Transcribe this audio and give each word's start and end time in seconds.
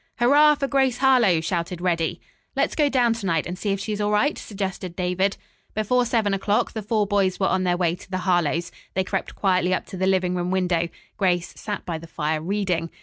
"Hurrah 0.17 0.55
for 0.55 0.67
Grace 0.67 0.97
Harlowe!" 0.97 1.41
shouted 1.41 1.79
Reddy. 1.79 2.19
"Let's 2.55 2.73
go 2.73 2.89
down 2.89 3.13
to 3.13 3.25
night 3.27 3.45
and 3.45 3.55
see 3.55 3.69
if 3.69 3.79
she's 3.79 4.01
all 4.01 4.09
right?" 4.09 4.35
suggested 4.35 4.95
David. 4.95 5.37
Before 5.75 6.07
seven 6.07 6.33
o'clock 6.33 6.71
the 6.71 6.81
four 6.81 7.05
boys 7.05 7.39
were 7.39 7.45
on 7.49 7.65
their 7.65 7.77
way 7.77 7.93
to 7.93 8.09
the 8.09 8.17
Harlowe's. 8.25 8.71
They 8.95 9.03
crept 9.03 9.35
quietly 9.35 9.75
up 9.75 9.85
to 9.85 9.97
the 9.97 10.07
living 10.07 10.33
room 10.33 10.49
window. 10.49 10.89
Grace 11.17 11.53
sat 11.55 11.85
by 11.85 11.99
the 11.99 12.07
fire 12.07 12.41
reading. 12.41 12.89